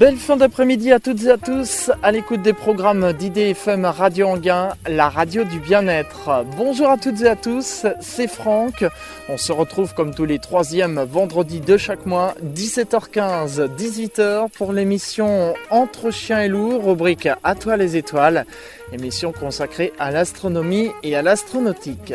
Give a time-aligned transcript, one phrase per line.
[0.00, 4.70] Belle fin d'après-midi à toutes et à tous, à l'écoute des programmes d'IDFM Radio Anguin,
[4.88, 6.42] la radio du bien-être.
[6.56, 8.82] Bonjour à toutes et à tous, c'est Franck.
[9.28, 15.52] On se retrouve comme tous les troisièmes vendredis de chaque mois, 17h15, 18h pour l'émission
[15.68, 18.46] Entre chiens et loups, rubrique À toi les étoiles,
[18.94, 22.14] émission consacrée à l'astronomie et à l'astronautique.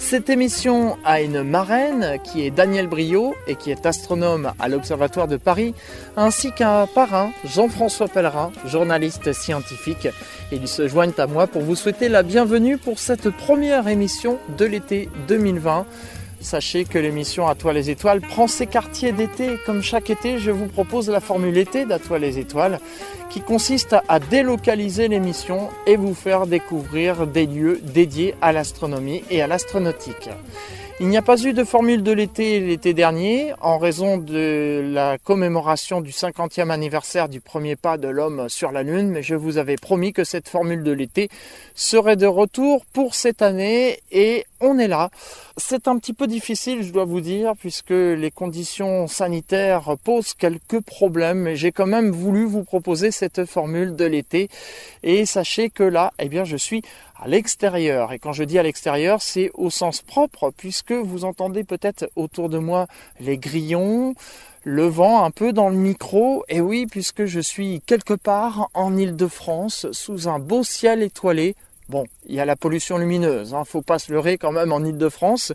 [0.00, 5.28] Cette émission a une marraine qui est Daniel Brio et qui est astronome à l'Observatoire
[5.28, 5.72] de Paris,
[6.16, 10.08] ainsi qu'un parrain, Jean-François Pellerin, journaliste scientifique.
[10.50, 14.64] Ils se joignent à moi pour vous souhaiter la bienvenue pour cette première émission de
[14.64, 15.86] l'été 2020.
[16.40, 19.58] Sachez que l'émission À toi les étoiles prend ses quartiers d'été.
[19.66, 22.80] Comme chaque été, je vous propose la formule été d'À toi les étoiles
[23.30, 29.40] qui consiste à délocaliser l'émission et vous faire découvrir des lieux dédiés à l'astronomie et
[29.40, 30.28] à l'astronautique.
[31.02, 35.16] Il n'y a pas eu de formule de l'été l'été dernier en raison de la
[35.16, 39.56] commémoration du 50e anniversaire du premier pas de l'homme sur la Lune, mais je vous
[39.56, 41.30] avais promis que cette formule de l'été
[41.74, 45.08] serait de retour pour cette année et on est là.
[45.56, 50.80] C'est un petit peu difficile, je dois vous dire, puisque les conditions sanitaires posent quelques
[50.80, 54.48] problèmes, mais j'ai quand même voulu vous proposer cette formule de l'été.
[55.02, 56.82] Et sachez que là, eh bien, je suis
[57.22, 58.12] à l'extérieur.
[58.12, 62.48] Et quand je dis à l'extérieur, c'est au sens propre, puisque vous entendez peut-être autour
[62.48, 62.86] de moi
[63.20, 64.14] les grillons,
[64.64, 66.44] le vent un peu dans le micro.
[66.48, 71.56] Et oui, puisque je suis quelque part en Île-de-France, sous un beau ciel étoilé,
[71.90, 74.78] Bon, il y a la pollution lumineuse, hein, faut pas se leurrer quand même en
[74.78, 75.52] Ile-de-France.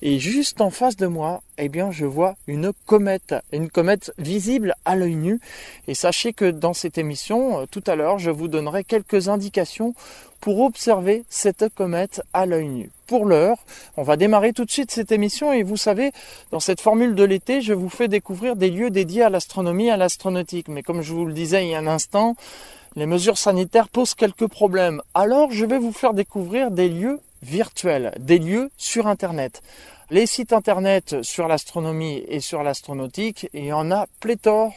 [0.00, 4.76] Et juste en face de moi, eh bien, je vois une comète, une comète visible
[4.86, 5.40] à l'œil nu.
[5.86, 9.94] Et sachez que dans cette émission, euh, tout à l'heure, je vous donnerai quelques indications
[10.40, 12.90] pour observer cette comète à l'œil nu.
[13.06, 13.58] Pour l'heure,
[13.98, 16.12] on va démarrer tout de suite cette émission et vous savez,
[16.50, 19.98] dans cette formule de l'été, je vous fais découvrir des lieux dédiés à l'astronomie à
[19.98, 20.68] l'astronautique.
[20.68, 22.36] Mais comme je vous le disais il y a un instant,
[22.96, 25.02] les mesures sanitaires posent quelques problèmes.
[25.14, 29.62] Alors je vais vous faire découvrir des lieux virtuels, des lieux sur Internet.
[30.10, 34.72] Les sites Internet sur l'astronomie et sur l'astronautique, il y en a pléthore.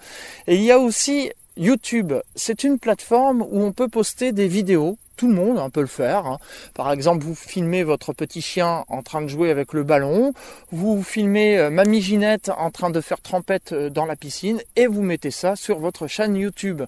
[0.48, 2.14] Et il y a aussi YouTube.
[2.36, 5.88] C'est une plateforme où on peut poster des vidéos tout le monde hein, peut le
[5.88, 6.26] faire.
[6.26, 6.38] Hein.
[6.74, 10.32] Par exemple, vous filmez votre petit chien en train de jouer avec le ballon,
[10.72, 14.88] vous filmez euh, Mamie Ginette en train de faire trempette euh, dans la piscine et
[14.88, 16.84] vous mettez ça sur votre chaîne YouTube.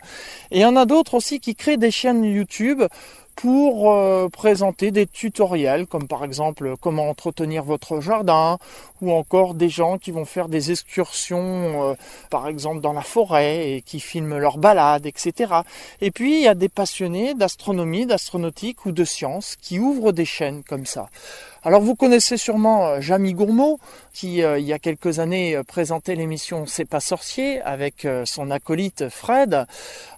[0.51, 2.83] Et il y en a d'autres aussi qui créent des chaînes YouTube
[3.39, 8.57] pour euh, présenter des tutoriels comme par exemple comment entretenir votre jardin
[9.01, 11.93] ou encore des gens qui vont faire des excursions euh,
[12.29, 15.53] par exemple dans la forêt et qui filment leurs balades etc.
[16.01, 20.25] Et puis il y a des passionnés d'astronomie, d'astronautique ou de sciences qui ouvrent des
[20.25, 21.07] chaînes comme ça.
[21.65, 23.79] Alors vous connaissez sûrement euh, Jamie Gourmaud
[24.13, 28.49] qui euh, il y a quelques années euh, présentait l'émission C'est pas sorcier avec son
[28.49, 29.65] acolyte Fred.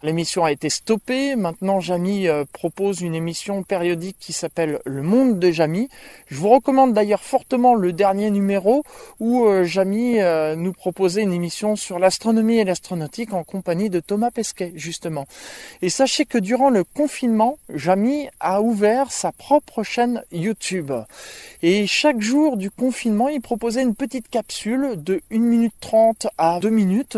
[0.04, 1.36] L'émission a été stoppée.
[1.36, 5.90] Maintenant Jamie propose une émission périodique qui s'appelle Le Monde de Jamie.
[6.28, 8.84] Je vous recommande d'ailleurs fortement le dernier numéro
[9.20, 10.20] où Jamie
[10.56, 15.26] nous proposait une émission sur l'astronomie et l'astronautique en compagnie de Thomas Pesquet justement.
[15.82, 20.92] Et sachez que durant le confinement, Jamie a ouvert sa propre chaîne YouTube.
[21.64, 26.60] Et chaque jour du confinement, il proposait une petite capsule de 1 minute 30 à
[26.60, 27.18] 2 minutes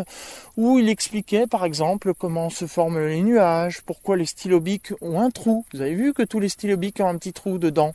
[0.58, 5.32] où il expliquait par exemple comment se forment les nuages, pourquoi les stylobiques ont un
[5.32, 5.66] trou.
[5.74, 7.92] Vous avez vu que tous les stylobiques ont un petit trou dedans.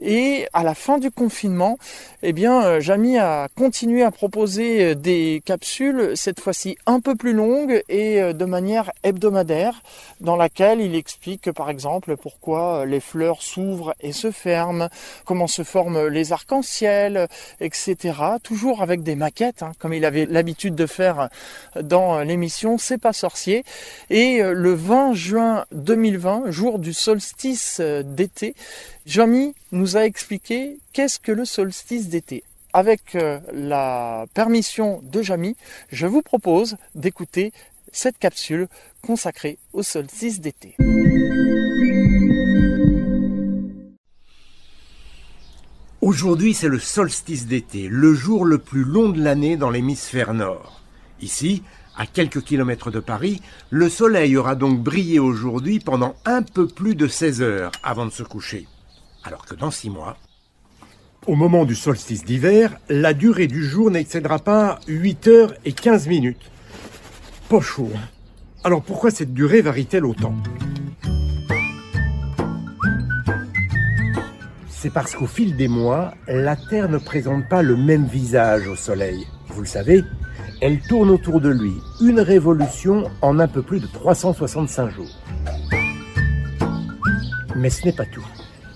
[0.00, 1.78] Et à la fin du confinement,
[2.22, 7.14] eh bien, euh, Jamy a continué à proposer euh, des capsules, cette fois-ci un peu
[7.14, 9.82] plus longues et euh, de manière hebdomadaire,
[10.20, 14.88] dans laquelle il explique par exemple pourquoi les fleurs s'ouvrent et se ferment,
[15.26, 17.28] comment se forment les arcs-en-ciel,
[17.60, 18.14] etc.
[18.42, 21.28] Toujours avec des maquettes, hein, comme il avait l'habitude de faire
[21.80, 23.64] dans l'émission C'est pas sorcier.
[24.10, 28.54] Et le 20 juin 2020, jour du solstice d'été,
[29.06, 32.44] Jamy nous a expliqué qu'est-ce que le solstice d'été.
[32.74, 35.56] Avec euh, la permission de Jamy,
[35.90, 37.52] je vous propose d'écouter
[37.90, 38.68] cette capsule
[39.02, 40.76] consacrée au solstice d'été.
[46.00, 50.82] Aujourd'hui, c'est le solstice d'été, le jour le plus long de l'année dans l'hémisphère nord.
[51.20, 51.62] Ici,
[51.96, 56.94] à quelques kilomètres de Paris, le soleil aura donc brillé aujourd'hui pendant un peu plus
[56.94, 58.66] de 16 heures avant de se coucher
[59.24, 60.16] alors que dans six mois...
[61.28, 66.08] Au moment du solstice d'hiver, la durée du jour n'excédera pas 8 heures et 15
[66.08, 66.50] minutes.
[67.48, 67.90] Pas chaud.
[67.94, 68.00] Hein.
[68.64, 70.34] Alors pourquoi cette durée varie-t-elle autant?
[74.68, 78.74] C'est parce qu'au fil des mois, la Terre ne présente pas le même visage au
[78.74, 79.28] Soleil.
[79.46, 80.02] Vous le savez,
[80.60, 85.20] elle tourne autour de lui, une révolution en un peu plus de 365 jours.
[87.54, 88.26] Mais ce n'est pas tout.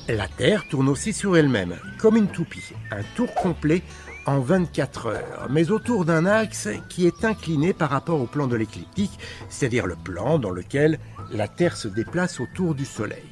[0.08, 3.82] La Terre tourne aussi sur elle-même, comme une toupie, un tour complet
[4.25, 8.55] en 24 heures, mais autour d'un axe qui est incliné par rapport au plan de
[8.55, 9.19] l'écliptique,
[9.49, 11.00] c'est-à-dire le plan dans lequel
[11.32, 13.25] la Terre se déplace autour du Soleil.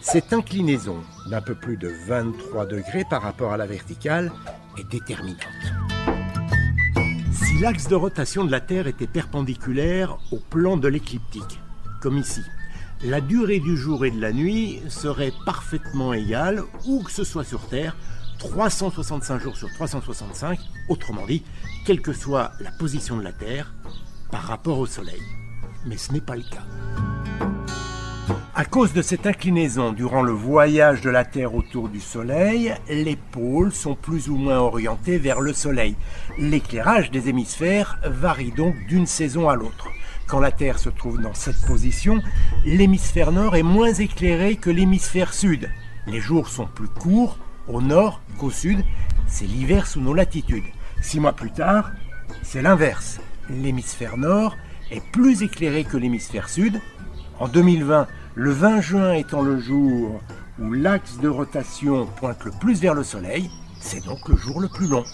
[0.00, 0.98] Cette inclinaison
[1.28, 4.30] d'un peu plus de 23 degrés par rapport à la verticale
[4.78, 5.40] est déterminante.
[7.32, 11.60] Si l'axe de rotation de la Terre était perpendiculaire au plan de l'écliptique,
[12.00, 12.42] comme ici,
[13.02, 17.44] la durée du jour et de la nuit serait parfaitement égale, où que ce soit
[17.44, 17.96] sur Terre,
[18.38, 20.58] 365 jours sur 365,
[20.88, 21.42] autrement dit,
[21.84, 23.74] quelle que soit la position de la Terre
[24.30, 25.22] par rapport au Soleil.
[25.86, 26.64] Mais ce n'est pas le cas.
[28.54, 33.16] À cause de cette inclinaison durant le voyage de la Terre autour du Soleil, les
[33.16, 35.94] pôles sont plus ou moins orientés vers le Soleil.
[36.38, 39.88] L'éclairage des hémisphères varie donc d'une saison à l'autre.
[40.26, 42.20] Quand la Terre se trouve dans cette position,
[42.64, 45.70] l'hémisphère nord est moins éclairé que l'hémisphère sud.
[46.08, 47.38] Les jours sont plus courts
[47.68, 48.84] au nord qu'au sud,
[49.28, 50.64] c'est l'hiver sous nos latitudes.
[51.00, 51.92] Six mois plus tard,
[52.42, 53.20] c'est l'inverse.
[53.48, 54.56] L'hémisphère nord
[54.90, 56.80] est plus éclairé que l'hémisphère sud.
[57.38, 60.20] En 2020, le 20 juin étant le jour
[60.58, 63.48] où l'axe de rotation pointe le plus vers le Soleil,
[63.78, 65.04] c'est donc le jour le plus long.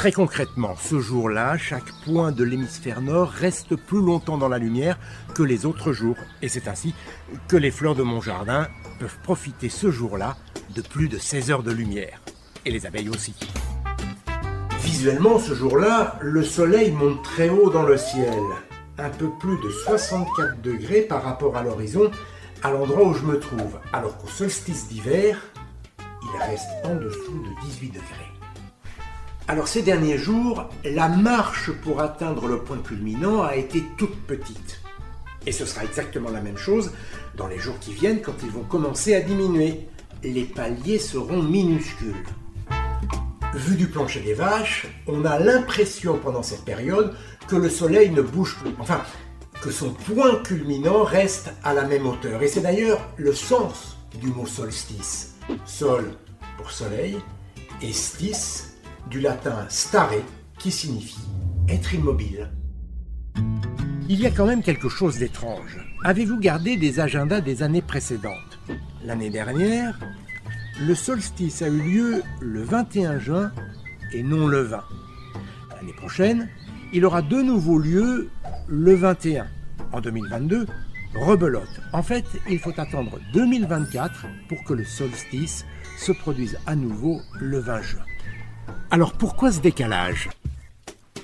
[0.00, 4.98] Très concrètement, ce jour-là, chaque point de l'hémisphère nord reste plus longtemps dans la lumière
[5.34, 6.16] que les autres jours.
[6.40, 6.94] Et c'est ainsi
[7.48, 8.66] que les fleurs de mon jardin
[8.98, 10.38] peuvent profiter ce jour-là
[10.74, 12.22] de plus de 16 heures de lumière.
[12.64, 13.34] Et les abeilles aussi.
[14.80, 18.40] Visuellement, ce jour-là, le soleil monte très haut dans le ciel,
[18.96, 22.10] un peu plus de 64 degrés par rapport à l'horizon,
[22.62, 25.36] à l'endroit où je me trouve, alors qu'au solstice d'hiver,
[26.22, 28.29] il reste en dessous de 18 degrés.
[29.48, 34.80] Alors ces derniers jours, la marche pour atteindre le point culminant a été toute petite.
[35.46, 36.92] Et ce sera exactement la même chose
[37.36, 39.88] dans les jours qui viennent quand ils vont commencer à diminuer.
[40.22, 42.24] Les paliers seront minuscules.
[43.54, 47.16] Vu du plancher des vaches, on a l'impression pendant cette période
[47.48, 48.70] que le soleil ne bouge plus.
[48.78, 49.02] Enfin,
[49.60, 52.42] que son point culminant reste à la même hauteur.
[52.42, 55.34] Et c'est d'ailleurs le sens du mot solstice.
[55.64, 56.12] Sol
[56.56, 57.18] pour soleil
[57.82, 58.69] et stis
[59.10, 60.22] du latin stare,
[60.58, 61.18] qui signifie
[61.68, 62.48] être immobile.
[64.08, 65.78] Il y a quand même quelque chose d'étrange.
[66.04, 68.60] Avez-vous gardé des agendas des années précédentes?
[69.04, 69.98] L'année dernière,
[70.80, 73.52] le solstice a eu lieu le 21 juin
[74.12, 74.82] et non le 20.
[75.76, 76.48] L'année prochaine,
[76.92, 78.30] il aura de nouveau lieu
[78.68, 79.46] le 21.
[79.92, 80.66] En 2022,
[81.14, 81.80] rebelote.
[81.92, 85.64] En fait, il faut attendre 2024 pour que le solstice
[85.98, 88.04] se produise à nouveau le 20 juin.
[88.90, 90.28] Alors pourquoi ce décalage?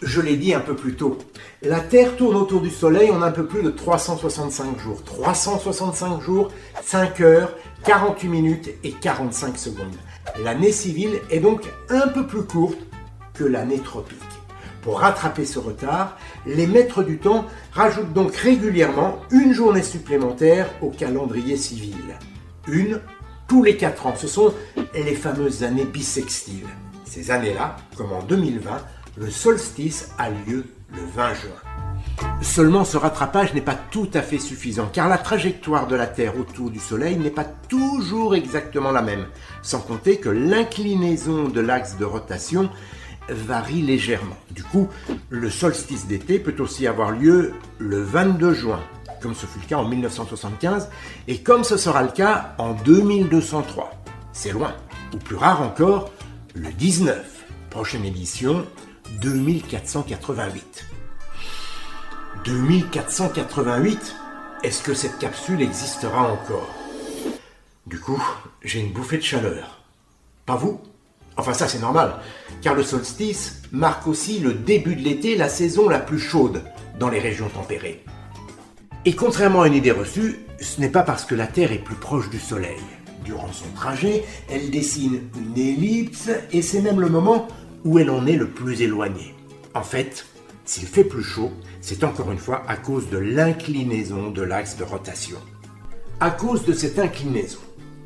[0.02, 1.18] Je l'ai dit un peu plus tôt.
[1.62, 5.02] La Terre tourne autour du Soleil en un peu plus de 365 jours.
[5.02, 6.50] 365 jours,
[6.84, 7.54] 5 heures,
[7.84, 9.96] 48 minutes et 45 secondes.
[10.42, 12.78] L'année civile est donc un peu plus courte
[13.34, 14.18] que l'année tropique.
[14.82, 16.16] Pour rattraper ce retard,
[16.46, 21.96] les maîtres du temps rajoutent donc régulièrement une journée supplémentaire au calendrier civil.
[22.68, 23.00] Une
[23.48, 24.14] tous les 4 ans.
[24.16, 24.54] Ce sont
[24.94, 26.66] les fameuses années bissextiles.
[27.06, 28.70] Ces années-là, comme en 2020,
[29.16, 31.50] le solstice a lieu le 20 juin.
[32.42, 36.38] Seulement ce rattrapage n'est pas tout à fait suffisant, car la trajectoire de la Terre
[36.38, 39.26] autour du Soleil n'est pas toujours exactement la même,
[39.62, 42.68] sans compter que l'inclinaison de l'axe de rotation
[43.28, 44.36] varie légèrement.
[44.50, 44.88] Du coup,
[45.30, 48.80] le solstice d'été peut aussi avoir lieu le 22 juin,
[49.20, 50.90] comme ce fut le cas en 1975,
[51.28, 53.90] et comme ce sera le cas en 2203.
[54.32, 54.74] C'est loin.
[55.14, 56.10] Ou plus rare encore,
[56.56, 57.44] le 19.
[57.70, 58.66] Prochaine édition,
[59.20, 60.86] 2488.
[62.44, 64.16] 2488
[64.62, 66.74] Est-ce que cette capsule existera encore?
[67.86, 68.22] Du coup,
[68.62, 69.82] j'ai une bouffée de chaleur.
[70.46, 70.80] Pas vous?
[71.36, 72.14] Enfin ça c'est normal,
[72.62, 76.62] car le solstice marque aussi le début de l'été, la saison la plus chaude
[76.98, 78.02] dans les régions tempérées.
[79.04, 81.96] Et contrairement à une idée reçue, ce n'est pas parce que la Terre est plus
[81.96, 82.80] proche du Soleil.
[83.26, 87.48] Durant son trajet, elle dessine une ellipse et c'est même le moment
[87.84, 89.34] où elle en est le plus éloignée.
[89.74, 90.26] En fait,
[90.64, 94.84] s'il fait plus chaud, c'est encore une fois à cause de l'inclinaison de l'axe de
[94.84, 95.38] rotation.
[96.20, 97.58] À cause de cette inclinaison,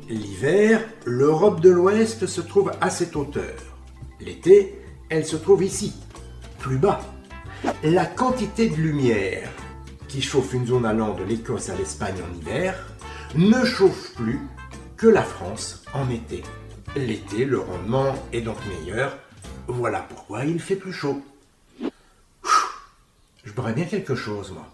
[0.09, 3.55] l'hiver, l'Europe de l'Ouest se trouve à cette hauteur.
[4.19, 4.75] L'été,
[5.09, 5.93] elle se trouve ici,
[6.57, 6.99] plus bas.
[7.83, 9.49] La quantité de lumière
[10.07, 12.75] qui chauffe une zone allant de l'Écosse à l'Espagne en hiver
[13.35, 14.39] ne chauffe plus
[15.01, 16.43] que la France en été.
[16.95, 19.17] L'été, le rendement est donc meilleur.
[19.67, 21.23] Voilà pourquoi il fait plus chaud.
[23.43, 24.67] Je boirais bien quelque chose, moi.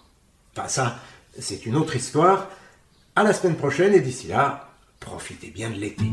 [0.51, 0.99] Enfin, ça,
[1.39, 2.49] c'est une autre histoire.
[3.15, 4.69] À la semaine prochaine, et d'ici là,
[4.99, 6.03] profitez bien de l'été.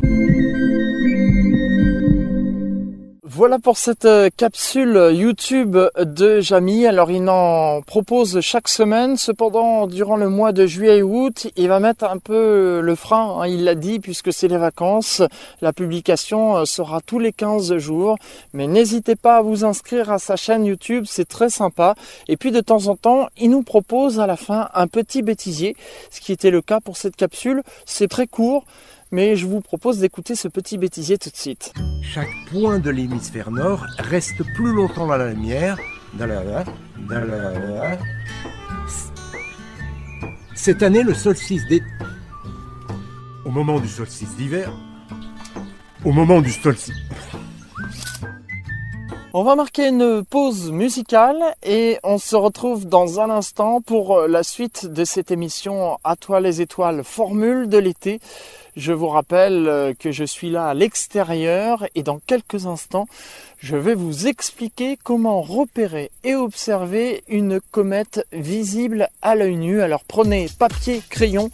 [3.44, 6.86] Voilà pour cette euh, capsule YouTube de Jamy.
[6.86, 9.18] Alors il en propose chaque semaine.
[9.18, 13.42] Cependant, durant le mois de juillet et août, il va mettre un peu le frein.
[13.42, 15.20] Hein, il l'a dit puisque c'est les vacances.
[15.60, 18.16] La publication euh, sera tous les 15 jours.
[18.54, 21.04] Mais n'hésitez pas à vous inscrire à sa chaîne YouTube.
[21.06, 21.96] C'est très sympa.
[22.28, 25.76] Et puis de temps en temps, il nous propose à la fin un petit bêtisier.
[26.10, 27.62] Ce qui était le cas pour cette capsule.
[27.84, 28.64] C'est très court
[29.14, 31.72] mais je vous propose d'écouter ce petit bêtisier tout de suite.
[32.02, 35.78] Chaque point de l'hémisphère nord reste plus longtemps dans la lumière.
[40.56, 41.86] Cette année, le solstice d'été.
[43.44, 44.72] Au moment du solstice d'hiver.
[46.04, 46.92] Au moment du solstice.
[49.32, 54.42] On va marquer une pause musicale et on se retrouve dans un instant pour la
[54.42, 58.20] suite de cette émission À toi les étoiles, formule de l'été.
[58.76, 63.06] Je vous rappelle euh, que je suis là à l'extérieur et dans quelques instants,
[63.58, 69.80] je vais vous expliquer comment repérer et observer une comète visible à l'œil nu.
[69.80, 71.50] Alors prenez papier, crayon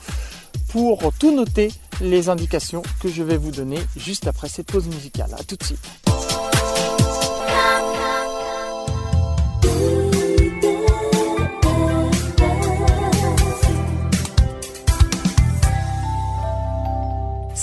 [0.71, 1.69] pour tout noter
[2.01, 5.35] les indications que je vais vous donner juste après cette pause musicale.
[5.39, 6.30] A tout de suite.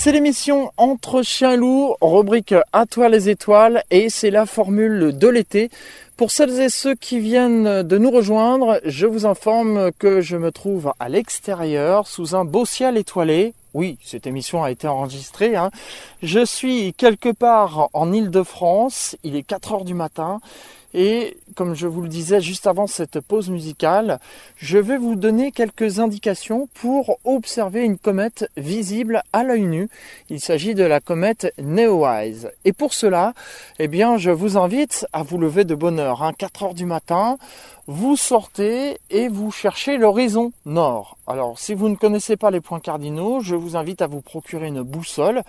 [0.08, 5.28] C'est l'émission Entre chiens et rubrique À toi les étoiles, et c'est la formule de
[5.28, 5.68] l'été.
[6.16, 10.50] Pour celles et ceux qui viennent de nous rejoindre, je vous informe que je me
[10.50, 13.52] trouve à l'extérieur, sous un beau ciel étoilé.
[13.74, 15.56] Oui, cette émission a été enregistrée.
[15.56, 15.70] Hein.
[16.22, 20.40] Je suis quelque part en Île-de-France, il est 4 heures du matin,
[20.94, 24.20] et comme je vous le disais juste avant cette pause musicale,
[24.56, 29.88] je vais vous donner quelques indications pour observer une comète visible à l'œil nu.
[30.30, 32.50] Il s'agit de la comète Neowise.
[32.64, 33.34] Et pour cela,
[33.78, 36.86] eh bien, je vous invite à vous lever de bonne heure, hein, 4 heures du
[36.86, 37.38] matin.
[37.86, 41.16] Vous sortez et vous cherchez l'horizon nord.
[41.26, 44.66] Alors, si vous ne connaissez pas les points cardinaux, je vous invite à vous procurer
[44.66, 45.42] une boussole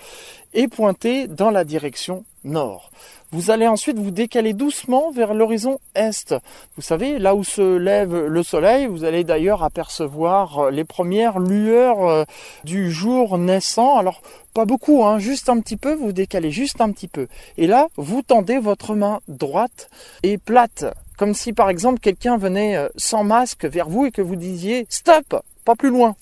[0.54, 2.92] et pointer dans la direction nord.
[3.32, 6.34] Vous allez ensuite vous décaler doucement vers l'horizon est.
[6.76, 11.38] Vous savez, là où se lève le soleil, vous allez d'ailleurs apercevoir euh, les premières
[11.38, 12.24] lueurs euh,
[12.64, 13.98] du jour naissant.
[13.98, 14.24] Alors,
[14.56, 17.28] pas beaucoup, hein, juste un petit peu, vous décalez juste un petit peu.
[17.58, 19.92] Et là, vous tendez votre main droite
[20.24, 20.86] et plate.
[21.16, 24.88] Comme si par exemple quelqu'un venait euh, sans masque vers vous et que vous disiez
[24.90, 26.16] stop, pas plus loin.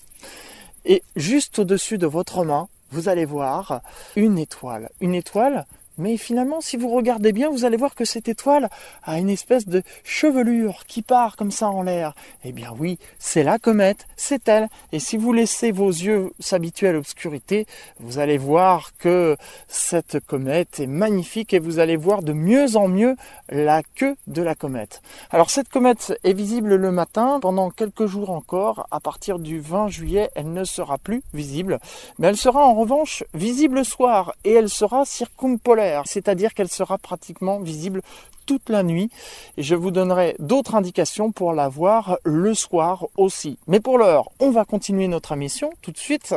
[0.84, 3.82] Et juste au-dessus de votre main, vous allez voir
[4.15, 4.89] une étoile.
[5.01, 5.65] Une étoile
[5.98, 8.70] mais finalement, si vous regardez bien, vous allez voir que cette étoile
[9.04, 12.13] a une espèce de chevelure qui part comme ça en l'air.
[12.44, 14.70] Eh bien oui, c'est la comète, c'est elle.
[14.92, 17.66] Et si vous laissez vos yeux s'habituer à l'obscurité,
[18.00, 19.38] vous allez voir que
[19.68, 23.16] cette comète est magnifique et vous allez voir de mieux en mieux
[23.50, 25.01] la queue de la comète.
[25.32, 29.88] Alors cette comète est visible le matin, pendant quelques jours encore, à partir du 20
[29.88, 31.80] juillet, elle ne sera plus visible,
[32.20, 36.98] mais elle sera en revanche visible le soir et elle sera circumpolaire c'est-à-dire qu'elle sera
[36.98, 38.01] pratiquement visible
[38.48, 39.12] toute la nuit
[39.58, 43.60] et je vous donnerai d'autres indications pour la voir le soir aussi.
[43.67, 46.34] Mais pour l'heure, on va continuer notre émission tout de suite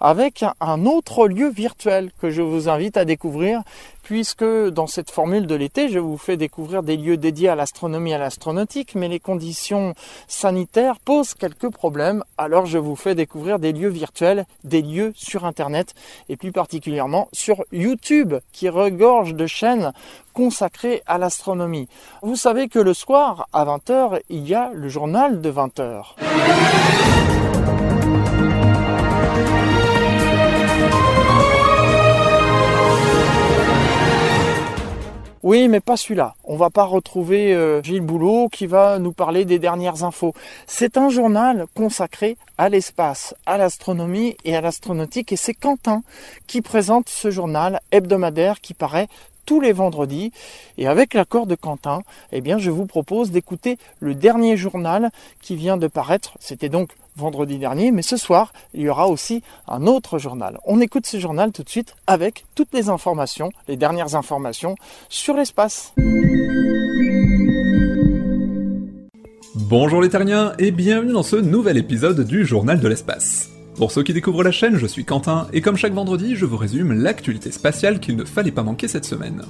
[0.00, 3.62] avec un autre lieu virtuel que je vous invite à découvrir
[4.08, 8.12] puisque dans cette formule de l'été, je vous fais découvrir des lieux dédiés à l'astronomie
[8.12, 9.92] et à l'astronautique, mais les conditions
[10.26, 15.44] sanitaires posent quelques problèmes, alors je vous fais découvrir des lieux virtuels, des lieux sur
[15.44, 15.94] Internet,
[16.30, 19.92] et plus particulièrement sur YouTube, qui regorge de chaînes
[20.32, 21.86] consacrées à l'astronomie.
[22.22, 26.14] Vous savez que le soir, à 20h, il y a le journal de 20h.
[35.44, 36.34] Oui, mais pas celui-là.
[36.44, 40.34] On va pas retrouver euh, Gilles Boulot qui va nous parler des dernières infos.
[40.66, 46.02] C'est un journal consacré à l'espace, à l'astronomie et à l'astronautique et c'est Quentin
[46.48, 49.06] qui présente ce journal hebdomadaire qui paraît
[49.46, 50.32] tous les vendredis.
[50.76, 52.02] Et avec l'accord de Quentin,
[52.32, 56.36] eh bien, je vous propose d'écouter le dernier journal qui vient de paraître.
[56.40, 60.58] C'était donc vendredi dernier, mais ce soir, il y aura aussi un autre journal.
[60.64, 64.76] On écoute ce journal tout de suite avec toutes les informations, les dernières informations
[65.08, 65.92] sur l'espace.
[69.54, 73.50] Bonjour les terriens et bienvenue dans ce nouvel épisode du Journal de l'espace.
[73.76, 76.56] Pour ceux qui découvrent la chaîne, je suis Quentin et comme chaque vendredi, je vous
[76.56, 79.42] résume l'actualité spatiale qu'il ne fallait pas manquer cette semaine.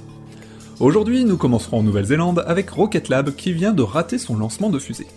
[0.79, 4.79] Aujourd'hui, nous commencerons en Nouvelle-Zélande avec Rocket Lab qui vient de rater son lancement de
[4.79, 5.07] fusée.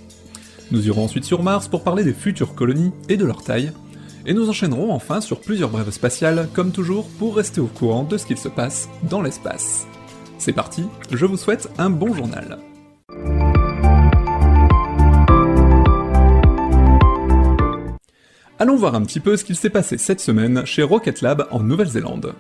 [0.73, 3.73] Nous irons ensuite sur Mars pour parler des futures colonies et de leur taille,
[4.25, 8.17] et nous enchaînerons enfin sur plusieurs brèves spatiales, comme toujours, pour rester au courant de
[8.17, 9.87] ce qu'il se passe dans l'espace.
[10.39, 12.59] C'est parti, je vous souhaite un bon journal.
[18.59, 21.61] Allons voir un petit peu ce qu'il s'est passé cette semaine chez Rocket Lab en
[21.61, 22.33] Nouvelle-Zélande.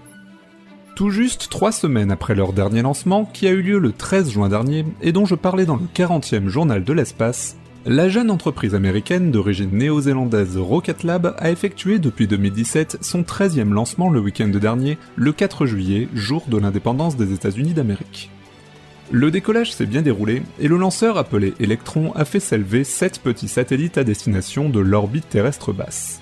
[0.96, 4.48] Tout juste trois semaines après leur dernier lancement, qui a eu lieu le 13 juin
[4.48, 9.32] dernier, et dont je parlais dans le 40e journal de l'espace, la jeune entreprise américaine
[9.32, 15.32] d'origine néo-zélandaise Rocket Lab a effectué depuis 2017 son 13e lancement le week-end dernier, le
[15.32, 18.30] 4 juillet, jour de l'indépendance des États-Unis d'Amérique.
[19.10, 23.48] Le décollage s'est bien déroulé et le lanceur appelé Electron a fait s'élever 7 petits
[23.48, 26.20] satellites à destination de l'orbite terrestre basse.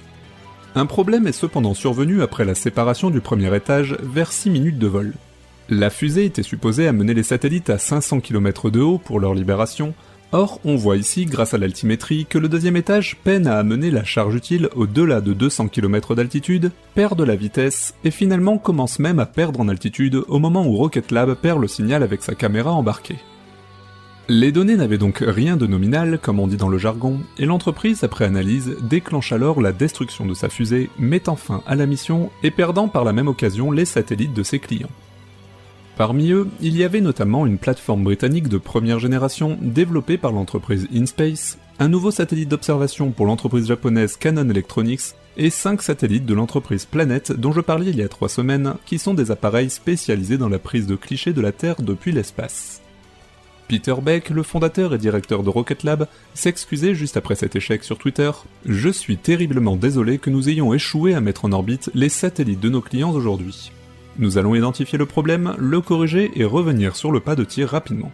[0.75, 4.87] Un problème est cependant survenu après la séparation du premier étage vers 6 minutes de
[4.87, 5.13] vol.
[5.69, 9.95] La fusée était supposée amener les satellites à 500 km de haut pour leur libération,
[10.33, 14.05] Or, on voit ici, grâce à l'altimétrie, que le deuxième étage peine à amener la
[14.05, 19.19] charge utile au-delà de 200 km d'altitude, perd de la vitesse, et finalement commence même
[19.19, 22.71] à perdre en altitude au moment où Rocket Lab perd le signal avec sa caméra
[22.73, 23.19] embarquée.
[24.29, 28.05] Les données n'avaient donc rien de nominal, comme on dit dans le jargon, et l'entreprise,
[28.05, 32.53] après analyse, déclenche alors la destruction de sa fusée, mettant fin à la mission et
[32.53, 34.91] perdant par la même occasion les satellites de ses clients.
[36.01, 40.89] Parmi eux, il y avait notamment une plateforme britannique de première génération développée par l'entreprise
[40.95, 46.87] InSpace, un nouveau satellite d'observation pour l'entreprise japonaise Canon Electronics et 5 satellites de l'entreprise
[46.87, 50.49] Planet dont je parlais il y a 3 semaines, qui sont des appareils spécialisés dans
[50.49, 52.81] la prise de clichés de la Terre depuis l'espace.
[53.69, 57.99] Peter Beck, le fondateur et directeur de Rocket Lab, s'excusait juste après cet échec sur
[57.99, 58.31] Twitter.
[58.65, 62.71] Je suis terriblement désolé que nous ayons échoué à mettre en orbite les satellites de
[62.71, 63.71] nos clients aujourd'hui.
[64.21, 68.13] Nous allons identifier le problème, le corriger et revenir sur le pas de tir rapidement.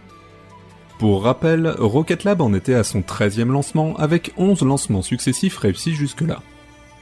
[1.01, 5.95] Pour rappel, Rocket Lab en était à son 13e lancement avec 11 lancements successifs réussis
[5.95, 6.43] jusque-là.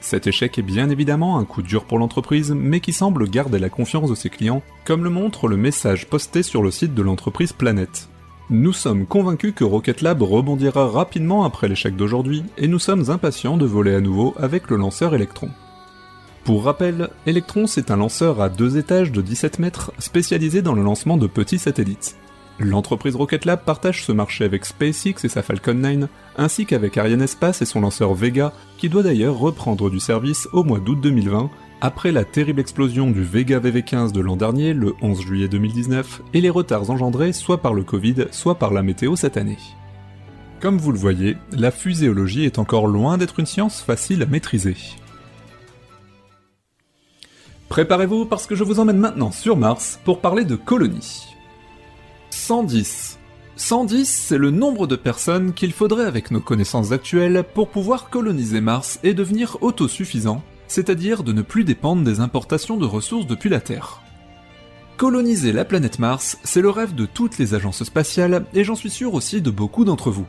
[0.00, 3.68] Cet échec est bien évidemment un coup dur pour l'entreprise, mais qui semble garder la
[3.68, 7.52] confiance de ses clients, comme le montre le message posté sur le site de l'entreprise
[7.52, 8.08] Planet.
[8.48, 13.58] Nous sommes convaincus que Rocket Lab rebondira rapidement après l'échec d'aujourd'hui, et nous sommes impatients
[13.58, 15.50] de voler à nouveau avec le lanceur Electron.
[16.44, 20.82] Pour rappel, Electron c'est un lanceur à deux étages de 17 mètres spécialisé dans le
[20.82, 22.16] lancement de petits satellites.
[22.60, 27.62] L'entreprise Rocket Lab partage ce marché avec SpaceX et sa Falcon 9, ainsi qu'avec Arianespace
[27.62, 32.12] et son lanceur Vega, qui doit d'ailleurs reprendre du service au mois d'août 2020, après
[32.12, 36.50] la terrible explosion du Vega VV15 de l'an dernier, le 11 juillet 2019, et les
[36.50, 39.58] retards engendrés soit par le Covid, soit par la météo cette année.
[40.60, 44.76] Comme vous le voyez, la fuséologie est encore loin d'être une science facile à maîtriser.
[47.74, 51.34] Préparez-vous parce que je vous emmène maintenant sur Mars pour parler de colonies.
[52.30, 53.18] 110.
[53.56, 58.60] 110, c'est le nombre de personnes qu'il faudrait avec nos connaissances actuelles pour pouvoir coloniser
[58.60, 63.58] Mars et devenir autosuffisant, c'est-à-dire de ne plus dépendre des importations de ressources depuis la
[63.58, 64.02] Terre.
[64.96, 68.88] Coloniser la planète Mars, c'est le rêve de toutes les agences spatiales et j'en suis
[68.88, 70.26] sûr aussi de beaucoup d'entre vous.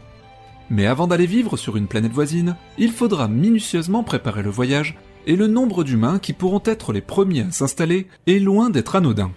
[0.71, 5.35] Mais avant d'aller vivre sur une planète voisine, il faudra minutieusement préparer le voyage et
[5.35, 9.31] le nombre d'humains qui pourront être les premiers à s'installer est loin d'être anodin.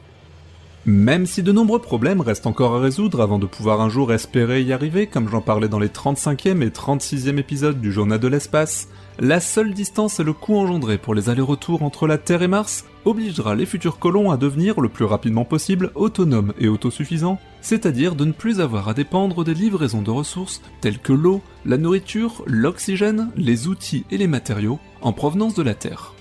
[0.87, 4.62] Même si de nombreux problèmes restent encore à résoudre avant de pouvoir un jour espérer
[4.62, 8.88] y arriver, comme j'en parlais dans les 35e et 36e épisodes du Journal de l'espace,
[9.18, 12.87] la seule distance et le coût engendré pour les allers-retours entre la Terre et Mars
[13.05, 18.24] obligera les futurs colons à devenir le plus rapidement possible autonomes et autosuffisants, c'est-à-dire de
[18.24, 23.31] ne plus avoir à dépendre des livraisons de ressources telles que l'eau, la nourriture, l'oxygène,
[23.37, 26.14] les outils et les matériaux en provenance de la Terre.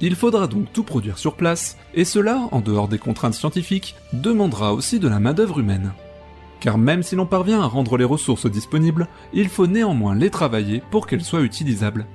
[0.00, 4.74] Il faudra donc tout produire sur place, et cela, en dehors des contraintes scientifiques, demandera
[4.74, 5.92] aussi de la main-d'œuvre humaine
[6.60, 10.82] car même si l'on parvient à rendre les ressources disponibles, il faut néanmoins les travailler
[10.90, 12.06] pour qu'elles soient utilisables.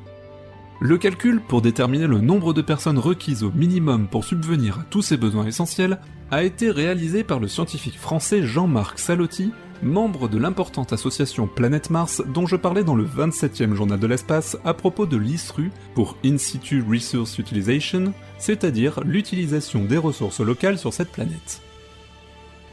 [0.80, 5.04] Le calcul pour déterminer le nombre de personnes requises au minimum pour subvenir à tous
[5.04, 6.00] ces besoins essentiels
[6.32, 12.22] a été réalisé par le scientifique français Jean-Marc Salotti, membre de l'importante association Planète Mars
[12.28, 16.38] dont je parlais dans le 27e journal de l'espace à propos de l'ISRU pour In
[16.38, 21.62] situ Resource Utilization, c'est-à-dire l'utilisation des ressources locales sur cette planète.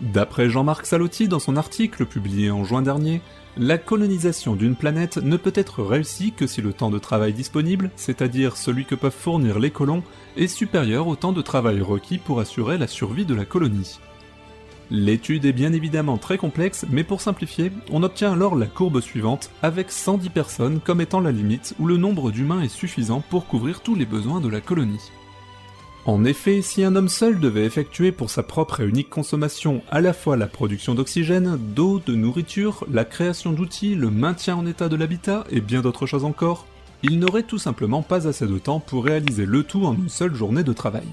[0.00, 3.20] D'après Jean-Marc Salotti dans son article publié en juin dernier,
[3.56, 7.90] la colonisation d'une planète ne peut être réussie que si le temps de travail disponible,
[7.96, 10.04] c'est-à-dire celui que peuvent fournir les colons,
[10.36, 13.98] est supérieur au temps de travail requis pour assurer la survie de la colonie.
[14.90, 19.51] L'étude est bien évidemment très complexe, mais pour simplifier, on obtient alors la courbe suivante,
[19.62, 23.81] avec 110 personnes comme étant la limite où le nombre d'humains est suffisant pour couvrir
[23.81, 25.11] tous les besoins de la colonie.
[26.07, 30.01] En effet, si un homme seul devait effectuer pour sa propre et unique consommation à
[30.01, 34.88] la fois la production d'oxygène, d'eau, de nourriture, la création d'outils, le maintien en état
[34.88, 36.66] de l'habitat et bien d'autres choses encore,
[37.03, 40.35] il n'aurait tout simplement pas assez de temps pour réaliser le tout en une seule
[40.35, 41.07] journée de travail.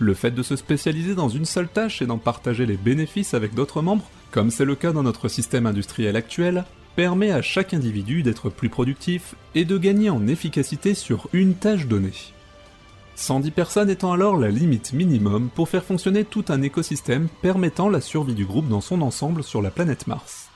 [0.00, 3.52] Le fait de se spécialiser dans une seule tâche et d'en partager les bénéfices avec
[3.52, 6.64] d'autres membres, comme c'est le cas dans notre système industriel actuel,
[6.96, 11.86] permet à chaque individu d'être plus productif et de gagner en efficacité sur une tâche
[11.86, 12.32] donnée.
[13.16, 18.00] 110 personnes étant alors la limite minimum pour faire fonctionner tout un écosystème permettant la
[18.00, 20.48] survie du groupe dans son ensemble sur la planète Mars.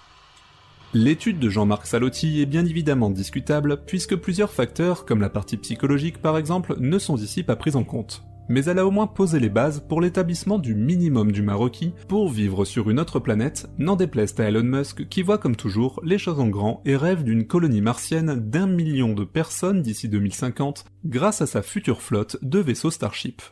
[0.95, 6.23] L'étude de Jean-Marc Salotti est bien évidemment discutable puisque plusieurs facteurs, comme la partie psychologique
[6.23, 9.41] par exemple, ne sont ici pas pris en compte mais elle a au moins posé
[9.41, 13.97] les bases pour l'établissement du minimum du Maroquis pour vivre sur une autre planète, n'en
[13.97, 17.47] déplaise à Elon Musk qui voit comme toujours les choses en grand et rêve d'une
[17.47, 22.91] colonie martienne d'un million de personnes d'ici 2050 grâce à sa future flotte de vaisseaux
[22.91, 23.43] Starship.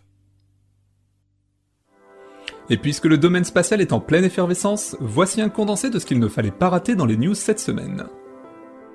[2.70, 6.20] Et puisque le domaine spatial est en pleine effervescence, voici un condensé de ce qu'il
[6.20, 8.06] ne fallait pas rater dans les news cette semaine.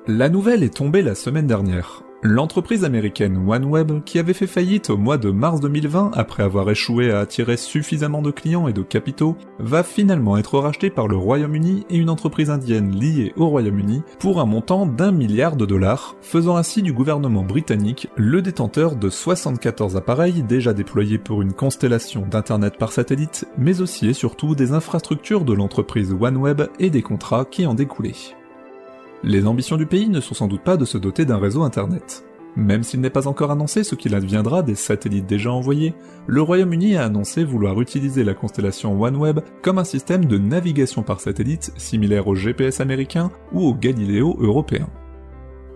[0.07, 2.06] La nouvelle est tombée la semaine dernière.
[2.23, 7.11] L'entreprise américaine OneWeb, qui avait fait faillite au mois de mars 2020 après avoir échoué
[7.11, 11.85] à attirer suffisamment de clients et de capitaux, va finalement être rachetée par le Royaume-Uni
[11.91, 16.57] et une entreprise indienne liée au Royaume-Uni pour un montant d'un milliard de dollars, faisant
[16.57, 22.77] ainsi du gouvernement britannique le détenteur de 74 appareils déjà déployés pour une constellation d'Internet
[22.79, 27.67] par satellite, mais aussi et surtout des infrastructures de l'entreprise OneWeb et des contrats qui
[27.67, 28.36] en découlaient.
[29.23, 32.23] Les ambitions du pays ne sont sans doute pas de se doter d'un réseau Internet.
[32.55, 35.93] Même s'il n'est pas encore annoncé ce qu'il adviendra des satellites déjà envoyés,
[36.27, 41.19] le Royaume-Uni a annoncé vouloir utiliser la constellation OneWeb comme un système de navigation par
[41.19, 44.87] satellite similaire au GPS américain ou au Galileo européen.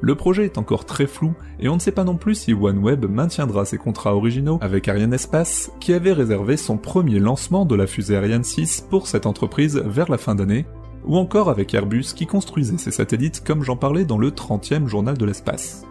[0.02, 3.06] Le projet est encore très flou et on ne sait pas non plus si OneWeb
[3.06, 7.86] maintiendra ses contrats originaux avec Ariane Espace qui avait réservé son premier lancement de la
[7.86, 10.66] fusée Ariane 6 pour cette entreprise vers la fin d'année
[11.06, 15.18] ou encore avec Airbus qui construisait ses satellites comme j'en parlais dans le 30e journal
[15.18, 15.86] de l'espace.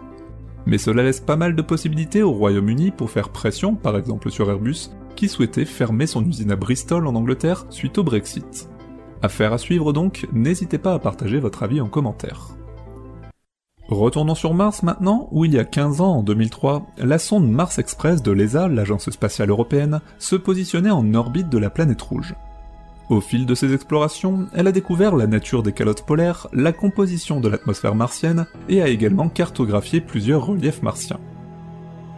[0.65, 4.49] Mais cela laisse pas mal de possibilités au Royaume-Uni pour faire pression, par exemple sur
[4.49, 8.69] Airbus, qui souhaitait fermer son usine à Bristol en Angleterre suite au Brexit.
[9.21, 12.49] Affaire à suivre donc, n'hésitez pas à partager votre avis en commentaire.
[13.87, 17.77] Retournons sur Mars maintenant, où il y a 15 ans, en 2003, la sonde Mars
[17.77, 22.33] Express de l'ESA, l'agence spatiale européenne, se positionnait en orbite de la planète rouge.
[23.11, 27.41] Au fil de ses explorations, elle a découvert la nature des calottes polaires, la composition
[27.41, 31.19] de l'atmosphère martienne et a également cartographié plusieurs reliefs martiens.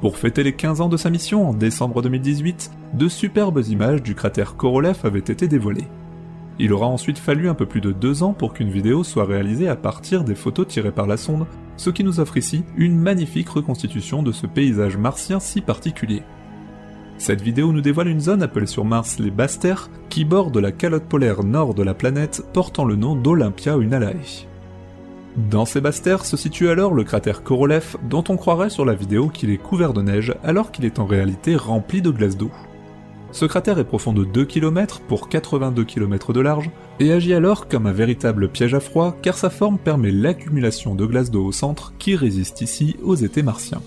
[0.01, 4.13] Pour fêter les 15 ans de sa mission en décembre 2018, de superbes images du
[4.13, 5.87] cratère Korolev avaient été dévoilées.
[6.59, 9.69] Il aura ensuite fallu un peu plus de deux ans pour qu'une vidéo soit réalisée
[9.69, 13.49] à partir des photos tirées par la sonde, ce qui nous offre ici une magnifique
[13.49, 16.21] reconstitution de ce paysage martien si particulier.
[17.17, 20.71] Cette vidéo nous dévoile une zone appelée sur Mars les Basses Terres, qui borde la
[20.71, 24.47] calotte polaire nord de la planète portant le nom d'Olympia Unalae.
[25.35, 28.93] Dans ces basses terres se situe alors le cratère Korolev, dont on croirait sur la
[28.93, 32.51] vidéo qu'il est couvert de neige alors qu'il est en réalité rempli de glace d'eau.
[33.31, 37.67] Ce cratère est profond de 2 km pour 82 km de large et agit alors
[37.67, 41.51] comme un véritable piège à froid car sa forme permet l'accumulation de glace d'eau au
[41.51, 43.81] centre qui résiste ici aux étés martiens.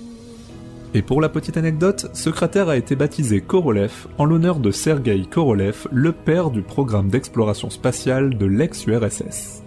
[0.97, 5.27] Et pour la petite anecdote, ce cratère a été baptisé Korolev en l'honneur de Sergei
[5.31, 9.63] Korolev, le père du programme d'exploration spatiale de l'ex-URSS.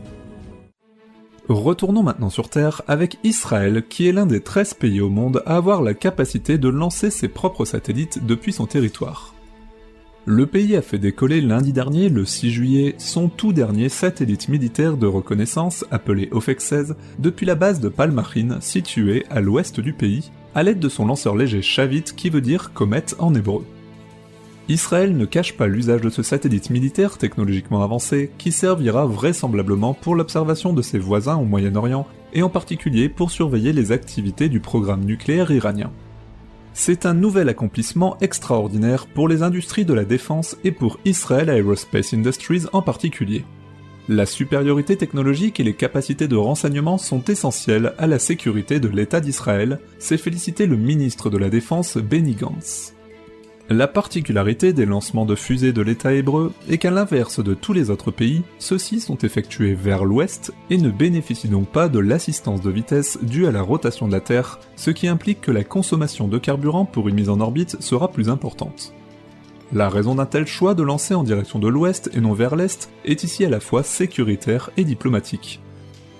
[1.47, 5.57] Retournons maintenant sur Terre avec Israël, qui est l'un des 13 pays au monde à
[5.57, 9.35] avoir la capacité de lancer ses propres satellites depuis son territoire.
[10.25, 14.97] Le pays a fait décoller lundi dernier, le 6 juillet, son tout dernier satellite militaire
[14.97, 20.31] de reconnaissance appelé OFEX 16 depuis la base de Palmachin située à l'ouest du pays,
[20.55, 23.65] à l'aide de son lanceur léger Shavit qui veut dire comète en hébreu.
[24.69, 30.15] Israël ne cache pas l'usage de ce satellite militaire technologiquement avancé qui servira vraisemblablement pour
[30.15, 35.05] l'observation de ses voisins au Moyen-Orient et en particulier pour surveiller les activités du programme
[35.05, 35.91] nucléaire iranien.
[36.73, 42.13] C'est un nouvel accomplissement extraordinaire pour les industries de la défense et pour Israel Aerospace
[42.13, 43.43] Industries en particulier.
[44.11, 49.21] La supériorité technologique et les capacités de renseignement sont essentielles à la sécurité de l'État
[49.21, 52.95] d'Israël, s'est félicité le ministre de la Défense Benny Gantz.
[53.69, 57.91] La particularité des lancements de fusées de l'État hébreu est qu'à l'inverse de tous les
[57.91, 62.71] autres pays, ceux-ci sont effectués vers l'ouest et ne bénéficient donc pas de l'assistance de
[62.71, 66.39] vitesse due à la rotation de la Terre, ce qui implique que la consommation de
[66.39, 68.91] carburant pour une mise en orbite sera plus importante.
[69.71, 72.89] La raison d'un tel choix de lancer en direction de l'ouest et non vers l'est
[73.05, 75.61] est ici à la fois sécuritaire et diplomatique.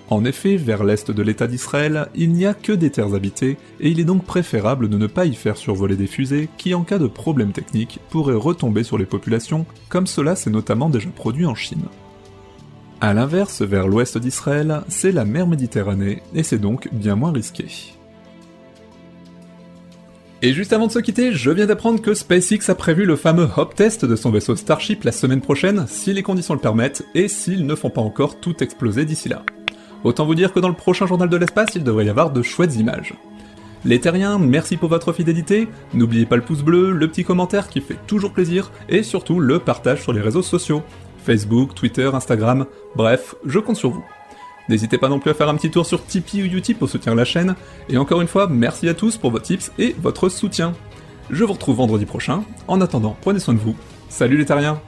[0.08, 3.90] En effet, vers l'est de l'État d'Israël, il n'y a que des terres habitées, et
[3.90, 6.98] il est donc préférable de ne pas y faire survoler des fusées qui, en cas
[6.98, 11.54] de problème technique, pourraient retomber sur les populations, comme cela s'est notamment déjà produit en
[11.54, 11.84] Chine.
[13.00, 17.66] A l'inverse, vers l'ouest d'Israël, c'est la mer Méditerranée, et c'est donc bien moins risqué.
[20.42, 23.46] Et juste avant de se quitter, je viens d'apprendre que SpaceX a prévu le fameux
[23.58, 27.28] hop test de son vaisseau Starship la semaine prochaine, si les conditions le permettent, et
[27.28, 29.42] s'ils ne font pas encore tout exploser d'ici là.
[30.02, 32.40] Autant vous dire que dans le prochain journal de l'espace, il devrait y avoir de
[32.40, 33.12] chouettes images.
[33.84, 37.82] Les terriens, merci pour votre fidélité, n'oubliez pas le pouce bleu, le petit commentaire qui
[37.82, 40.82] fait toujours plaisir, et surtout le partage sur les réseaux sociaux.
[41.22, 42.64] Facebook, Twitter, Instagram,
[42.96, 44.04] bref, je compte sur vous.
[44.70, 47.16] N'hésitez pas non plus à faire un petit tour sur Tipeee ou Utip pour soutenir
[47.16, 47.56] la chaîne,
[47.88, 50.74] et encore une fois, merci à tous pour vos tips et votre soutien.
[51.28, 53.74] Je vous retrouve vendredi prochain, en attendant, prenez soin de vous.
[54.08, 54.80] Salut les terriens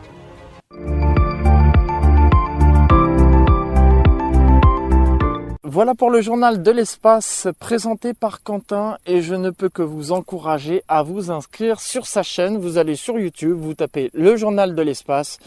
[5.64, 10.12] Voilà pour le journal de l'espace présenté par Quentin et je ne peux que vous
[10.12, 12.56] encourager à vous inscrire sur sa chaîne.
[12.56, 15.38] Vous allez sur YouTube, vous tapez le journal de l'espace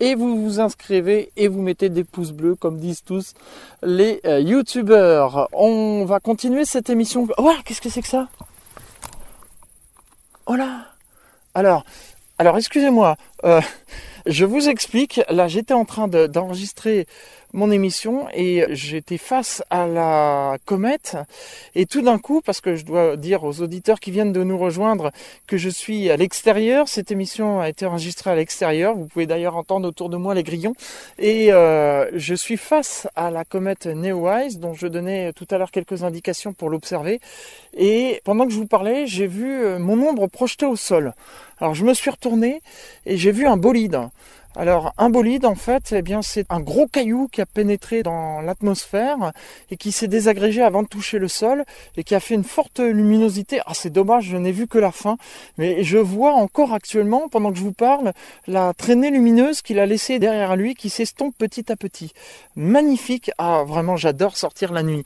[0.00, 3.34] et vous vous inscrivez et vous mettez des pouces bleus comme disent tous
[3.82, 5.48] les euh, youtubeurs.
[5.52, 7.26] On va continuer cette émission.
[7.38, 8.28] Oh, qu'est-ce que c'est que ça?
[10.46, 10.54] Oh
[11.54, 11.84] Alors,
[12.38, 13.60] alors excusez-moi, euh,
[14.26, 15.20] je vous explique.
[15.28, 17.06] Là, j'étais en train d'enregistrer
[17.56, 21.16] mon émission et j'étais face à la comète
[21.74, 24.58] et tout d'un coup, parce que je dois dire aux auditeurs qui viennent de nous
[24.58, 25.10] rejoindre
[25.46, 29.56] que je suis à l'extérieur, cette émission a été enregistrée à l'extérieur, vous pouvez d'ailleurs
[29.56, 30.74] entendre autour de moi les grillons
[31.18, 35.70] et euh, je suis face à la comète Neowise dont je donnais tout à l'heure
[35.70, 37.20] quelques indications pour l'observer
[37.74, 41.14] et pendant que je vous parlais, j'ai vu euh, mon ombre projetée au sol.
[41.58, 42.60] Alors je me suis retourné
[43.06, 43.98] et j'ai vu un bolide.
[44.58, 48.40] Alors un bolide en fait, eh bien c'est un gros caillou qui a pénétré dans
[48.40, 49.32] l'atmosphère
[49.70, 51.66] et qui s'est désagrégé avant de toucher le sol
[51.98, 53.60] et qui a fait une forte luminosité.
[53.66, 55.18] Ah c'est dommage, je n'ai vu que la fin,
[55.58, 58.12] mais je vois encore actuellement pendant que je vous parle
[58.46, 62.14] la traînée lumineuse qu'il a laissée derrière lui qui s'estompe petit à petit.
[62.56, 63.30] Magnifique.
[63.36, 65.04] Ah vraiment j'adore sortir la nuit.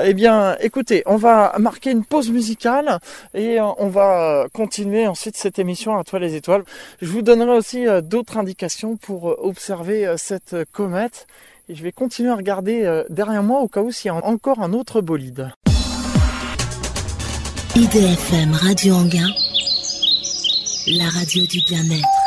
[0.00, 3.00] Eh bien écoutez, on va marquer une pause musicale
[3.34, 6.62] et euh, on va continuer ensuite cette émission à toi les étoiles.
[7.00, 11.26] Je vous donnerai aussi euh, d'autres indications pour euh, observer euh, cette comète.
[11.68, 14.14] Et je vais continuer à regarder euh, derrière moi au cas où s'il y a
[14.14, 15.50] encore un autre bolide.
[17.74, 19.28] IDFM Radio Anguin,
[20.86, 22.21] la radio du bien-être.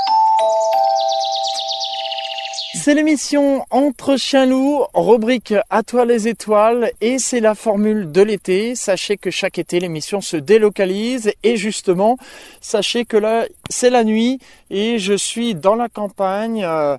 [2.75, 8.21] C'est l'émission Entre chiens loups, rubrique À toi les étoiles, et c'est la formule de
[8.21, 8.75] l'été.
[8.75, 12.17] Sachez que chaque été, l'émission se délocalise, et justement,
[12.61, 16.63] sachez que là, c'est la nuit, et je suis dans la campagne.
[16.63, 16.97] Euh,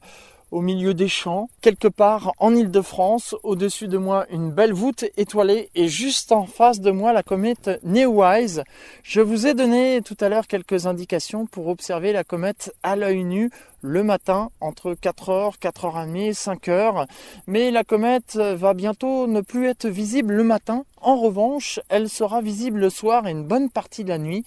[0.52, 3.34] au milieu des champs, quelque part en Île-de-France.
[3.42, 7.80] Au-dessus de moi, une belle voûte étoilée et juste en face de moi, la comète
[7.82, 8.62] Neowise.
[9.02, 13.24] Je vous ai donné tout à l'heure quelques indications pour observer la comète à l'œil
[13.24, 13.50] nu
[13.82, 17.06] le matin entre 4h, 4h30 5h.
[17.46, 20.84] Mais la comète va bientôt ne plus être visible le matin.
[21.00, 24.44] En revanche, elle sera visible le soir et une bonne partie de la nuit.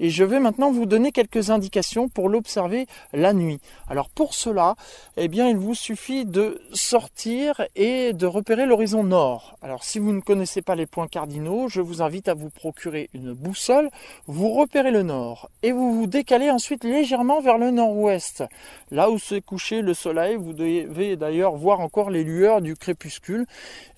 [0.00, 3.60] Et je vais maintenant vous donner quelques indications pour l'observer la nuit.
[3.88, 4.74] Alors pour cela,
[5.16, 9.56] eh bien, il vous suffit de sortir et de repérer l'horizon nord.
[9.62, 13.10] Alors si vous ne connaissez pas les points cardinaux, je vous invite à vous procurer
[13.14, 13.90] une boussole.
[14.26, 18.44] Vous repérez le nord et vous vous décalez ensuite légèrement vers le nord-ouest.
[18.90, 23.46] Là où s'est couché le soleil, vous devez d'ailleurs voir encore les lueurs du crépuscule.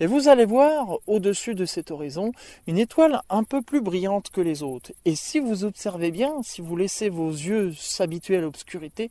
[0.01, 2.33] Et vous allez voir au-dessus de cet horizon
[2.66, 4.92] une étoile un peu plus brillante que les autres.
[5.05, 9.11] Et si vous observez bien, si vous laissez vos yeux s'habituer à l'obscurité,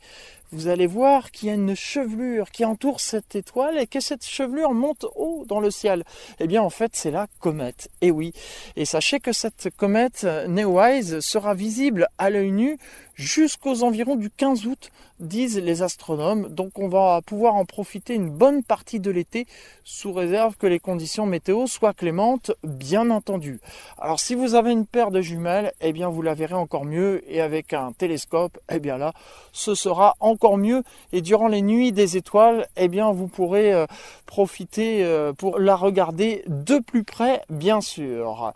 [0.51, 4.25] vous allez voir qu'il y a une chevelure qui entoure cette étoile et que cette
[4.25, 6.03] chevelure monte haut dans le ciel.
[6.39, 7.89] Eh bien, en fait, c'est la comète.
[8.01, 8.33] Et oui.
[8.75, 12.77] Et sachez que cette comète Neowise sera visible à l'œil nu
[13.21, 16.49] jusqu'aux environs du 15 août, disent les astronomes.
[16.49, 19.45] Donc on va pouvoir en profiter une bonne partie de l'été,
[19.83, 23.59] sous réserve que les conditions météo soient clémentes, bien entendu.
[23.99, 27.21] Alors si vous avez une paire de jumelles, eh bien vous la verrez encore mieux,
[27.31, 29.13] et avec un télescope, eh bien là,
[29.51, 30.83] ce sera encore mieux.
[31.13, 33.85] Et durant les nuits des étoiles, eh bien vous pourrez euh,
[34.25, 38.53] profiter euh, pour la regarder de plus près, bien sûr.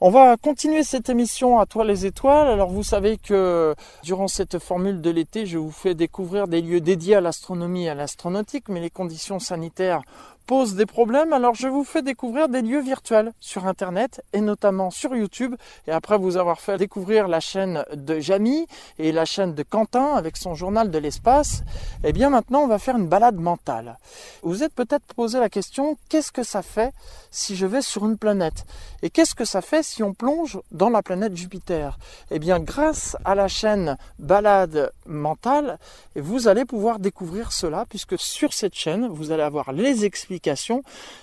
[0.00, 2.48] On va continuer cette émission à toi les étoiles.
[2.48, 3.74] Alors vous savez que
[4.06, 7.88] Durant cette formule de l'été, je vous fais découvrir des lieux dédiés à l'astronomie et
[7.88, 10.02] à l'astronautique, mais les conditions sanitaires
[10.46, 14.90] pose des problèmes, alors je vous fais découvrir des lieux virtuels sur Internet et notamment
[14.90, 15.56] sur YouTube.
[15.88, 18.66] Et après vous avoir fait découvrir la chaîne de Jamie
[18.98, 21.64] et la chaîne de Quentin avec son journal de l'espace,
[22.04, 23.98] eh bien maintenant on va faire une balade mentale.
[24.42, 26.92] Vous êtes peut-être posé la question, qu'est-ce que ça fait
[27.32, 28.66] si je vais sur une planète?
[29.02, 31.98] Et qu'est-ce que ça fait si on plonge dans la planète Jupiter?
[32.30, 35.78] Eh bien grâce à la chaîne Balade mentale,
[36.14, 40.35] vous allez pouvoir découvrir cela puisque sur cette chaîne, vous allez avoir les explications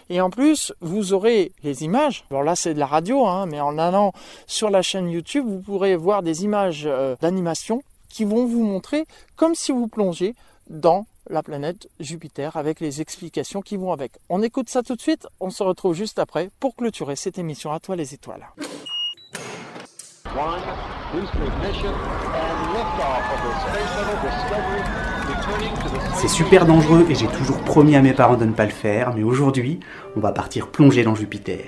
[0.09, 2.25] et en plus, vous aurez les images.
[2.29, 4.13] Alors là, c'est de la radio, hein, mais en allant
[4.47, 9.05] sur la chaîne YouTube, vous pourrez voir des images euh, d'animation qui vont vous montrer
[9.35, 10.35] comme si vous plongiez
[10.69, 14.11] dans la planète Jupiter avec les explications qui vont avec.
[14.29, 17.71] On écoute ça tout de suite, on se retrouve juste après pour clôturer cette émission
[17.71, 18.47] à toi les étoiles.
[26.15, 29.13] C'est super dangereux et j'ai toujours promis à mes parents de ne pas le faire,
[29.13, 29.81] mais aujourd'hui,
[30.15, 31.65] on va partir plonger dans Jupiter.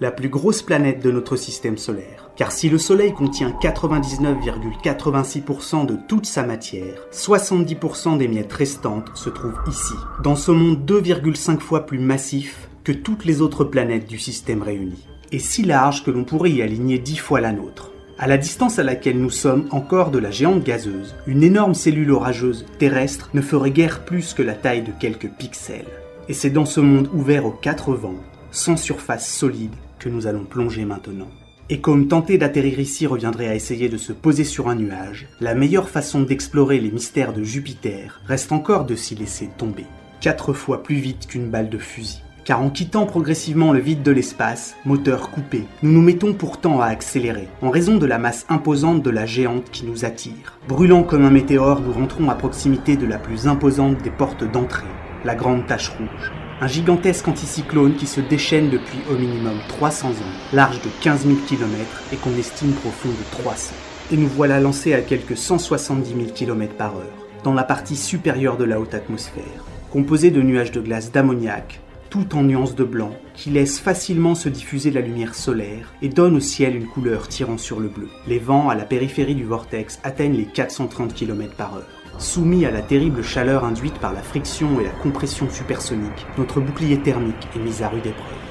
[0.00, 2.30] La plus grosse planète de notre système solaire.
[2.36, 9.28] Car si le Soleil contient 99,86% de toute sa matière, 70% des miettes restantes se
[9.28, 14.20] trouvent ici, dans ce monde 2,5 fois plus massif que toutes les autres planètes du
[14.20, 17.90] système réuni, et si large que l'on pourrait y aligner 10 fois la nôtre.
[18.20, 22.10] À la distance à laquelle nous sommes encore de la géante gazeuse, une énorme cellule
[22.10, 25.86] orageuse terrestre ne ferait guère plus que la taille de quelques pixels.
[26.28, 28.18] Et c'est dans ce monde ouvert aux quatre vents,
[28.50, 31.28] sans surface solide, que nous allons plonger maintenant.
[31.70, 35.54] Et comme tenter d'atterrir ici reviendrait à essayer de se poser sur un nuage, la
[35.54, 39.86] meilleure façon d'explorer les mystères de Jupiter reste encore de s'y laisser tomber.
[40.20, 44.10] Quatre fois plus vite qu'une balle de fusil car en quittant progressivement le vide de
[44.10, 49.02] l'espace, moteur coupé, nous nous mettons pourtant à accélérer, en raison de la masse imposante
[49.02, 50.58] de la géante qui nous attire.
[50.66, 54.86] Brûlant comme un météore, nous rentrons à proximité de la plus imposante des portes d'entrée,
[55.26, 56.32] la Grande Tache Rouge.
[56.62, 61.36] Un gigantesque anticyclone qui se déchaîne depuis au minimum 300 ans, large de 15 000
[61.46, 63.74] km et qu'on estime profond de 300.
[64.10, 68.56] Et nous voilà lancés à quelques 170 000 km par heure, dans la partie supérieure
[68.56, 73.12] de la haute atmosphère, composée de nuages de glace d'ammoniac, tout en nuances de blanc,
[73.34, 77.58] qui laisse facilement se diffuser la lumière solaire et donne au ciel une couleur tirant
[77.58, 78.08] sur le bleu.
[78.26, 81.86] Les vents à la périphérie du vortex atteignent les 430 km par heure.
[82.18, 86.98] Soumis à la terrible chaleur induite par la friction et la compression supersonique, notre bouclier
[86.98, 88.47] thermique est mis à rude épreuve.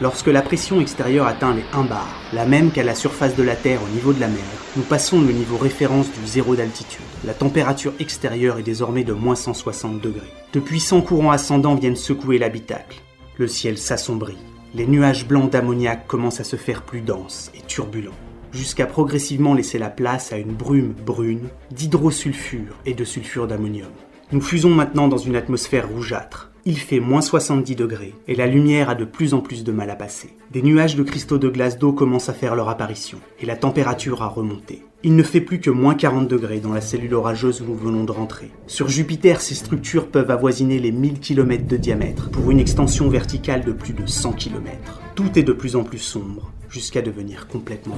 [0.00, 3.54] Lorsque la pression extérieure atteint les 1 bar, la même qu'à la surface de la
[3.54, 4.38] Terre au niveau de la mer,
[4.76, 7.04] nous passons le niveau référence du zéro d'altitude.
[7.26, 10.32] La température extérieure est désormais de moins 160 degrés.
[10.54, 13.02] De puissants courants ascendants viennent secouer l'habitacle.
[13.36, 14.38] Le ciel s'assombrit.
[14.74, 18.16] Les nuages blancs d'ammoniac commencent à se faire plus denses et turbulents,
[18.52, 23.90] jusqu'à progressivement laisser la place à une brume brune d'hydrosulfure et de sulfure d'ammonium.
[24.32, 28.90] Nous fusons maintenant dans une atmosphère rougeâtre, il fait moins 70 degrés et la lumière
[28.90, 30.30] a de plus en plus de mal à passer.
[30.52, 34.22] Des nuages de cristaux de glace d'eau commencent à faire leur apparition et la température
[34.22, 34.82] a remonté.
[35.02, 38.04] Il ne fait plus que moins 40 degrés dans la cellule orageuse où nous venons
[38.04, 38.50] de rentrer.
[38.66, 43.64] Sur Jupiter, ces structures peuvent avoisiner les 1000 km de diamètre pour une extension verticale
[43.64, 45.00] de plus de 100 km.
[45.14, 47.96] Tout est de plus en plus sombre jusqu'à devenir complètement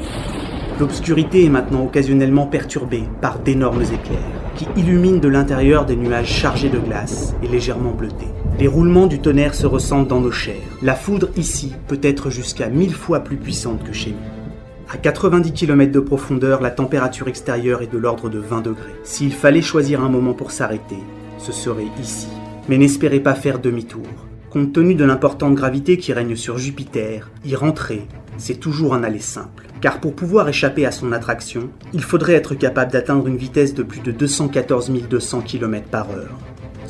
[0.81, 6.71] L'obscurité est maintenant occasionnellement perturbée par d'énormes éclairs qui illuminent de l'intérieur des nuages chargés
[6.71, 8.29] de glace et légèrement bleutés.
[8.59, 10.57] Les roulements du tonnerre se ressentent dans nos chairs.
[10.83, 14.93] La foudre ici peut être jusqu'à 1000 fois plus puissante que chez nous.
[14.93, 18.95] À 90 km de profondeur, la température extérieure est de l'ordre de 20 degrés.
[19.05, 20.99] S'il fallait choisir un moment pour s'arrêter,
[21.39, 22.29] ce serait ici.
[22.69, 24.07] Mais n'espérez pas faire demi-tour.
[24.51, 29.19] Compte tenu de l'importante gravité qui règne sur Jupiter, y rentrer, c'est toujours un aller
[29.19, 29.67] simple.
[29.81, 33.83] Car pour pouvoir échapper à son attraction, il faudrait être capable d'atteindre une vitesse de
[33.83, 36.39] plus de 214 200 km par heure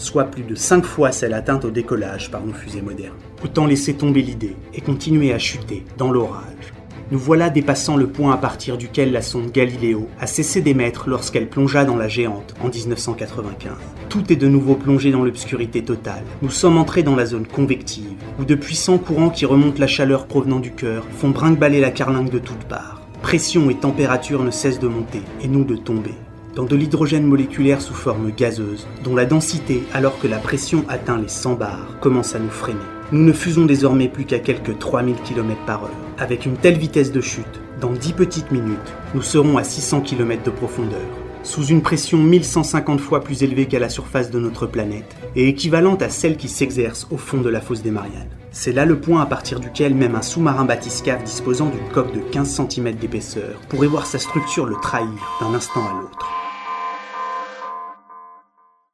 [0.03, 3.17] soit plus de 5 fois celle atteinte au décollage par nos fusées modernes.
[3.45, 6.73] Autant laisser tomber l'idée et continuer à chuter dans l'orage.
[7.11, 11.49] Nous voilà dépassant le point à partir duquel la sonde Galileo a cessé d'émettre lorsqu'elle
[11.49, 13.73] plongea dans la géante en 1995.
[14.09, 16.25] Tout est de nouveau plongé dans l'obscurité totale.
[16.41, 20.27] Nous sommes entrés dans la zone convective, où de puissants courants qui remontent la chaleur
[20.27, 23.03] provenant du cœur font brinque-baller la carlingue de toutes parts.
[23.21, 26.15] Pression et température ne cessent de monter, et nous de tomber
[26.55, 31.19] dans de l'hydrogène moléculaire sous forme gazeuse, dont la densité, alors que la pression atteint
[31.19, 32.79] les 100 bars, commence à nous freiner.
[33.11, 35.91] Nous ne fusons désormais plus qu'à quelques 3000 km par heure.
[36.19, 38.79] Avec une telle vitesse de chute, dans 10 petites minutes,
[39.15, 41.01] nous serons à 600 km de profondeur,
[41.43, 46.03] sous une pression 1150 fois plus élevée qu'à la surface de notre planète, et équivalente
[46.03, 48.31] à celle qui s'exerce au fond de la fosse des Mariannes.
[48.51, 52.21] C'est là le point à partir duquel même un sous-marin bathyscaphe disposant d'une coque de
[52.21, 55.09] 15 cm d'épaisseur pourrait voir sa structure le trahir
[55.41, 56.42] d'un instant à l'autre.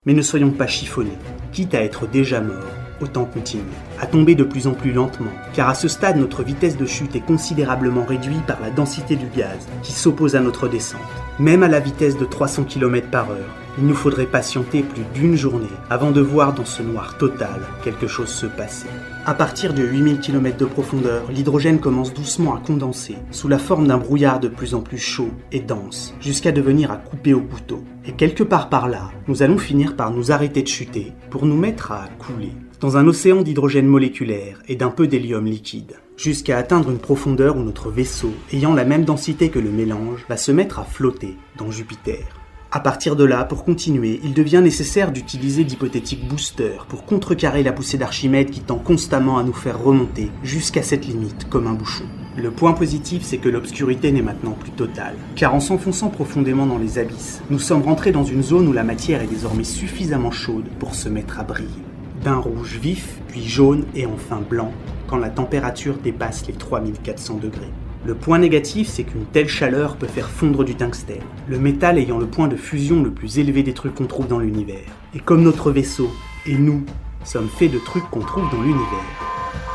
[0.09, 1.19] Mais ne soyons pas chiffonnés.
[1.53, 2.57] Quitte à être déjà morts,
[3.01, 3.65] autant continuer.
[4.01, 7.17] À tomber de plus en plus lentement, car à ce stade notre vitesse de chute
[7.17, 11.01] est considérablement réduite par la densité du gaz qui s'oppose à notre descente.
[11.39, 15.37] Même à la vitesse de 300 km par heure, il nous faudrait patienter plus d'une
[15.37, 18.89] journée avant de voir dans ce noir total quelque chose se passer.
[19.25, 23.87] À partir de 8000 km de profondeur, l'hydrogène commence doucement à condenser sous la forme
[23.87, 27.85] d'un brouillard de plus en plus chaud et dense, jusqu'à devenir à couper au couteau.
[28.05, 31.57] Et quelque part par là, nous allons finir par nous arrêter de chuter pour nous
[31.57, 36.91] mettre à couler dans un océan d'hydrogène moléculaire et d'un peu d'hélium liquide, jusqu'à atteindre
[36.91, 40.79] une profondeur où notre vaisseau, ayant la même densité que le mélange, va se mettre
[40.79, 42.25] à flotter dans Jupiter.
[42.71, 47.73] À partir de là, pour continuer, il devient nécessaire d'utiliser d'hypothétiques boosters pour contrecarrer la
[47.73, 52.05] poussée d'Archimède qui tend constamment à nous faire remonter jusqu'à cette limite comme un bouchon.
[52.37, 56.79] Le point positif, c'est que l'obscurité n'est maintenant plus totale, car en s'enfonçant profondément dans
[56.79, 60.69] les abysses, nous sommes rentrés dans une zone où la matière est désormais suffisamment chaude
[60.79, 61.88] pour se mettre à briller.
[62.25, 64.73] D'un rouge vif, puis jaune et enfin blanc,
[65.07, 67.71] quand la température dépasse les 3400 degrés.
[68.05, 72.19] Le point négatif, c'est qu'une telle chaleur peut faire fondre du tungstène, le métal ayant
[72.19, 74.89] le point de fusion le plus élevé des trucs qu'on trouve dans l'univers.
[75.15, 76.11] Et comme notre vaisseau,
[76.47, 76.85] et nous,
[77.25, 79.68] sommes faits de trucs qu'on trouve dans l'univers.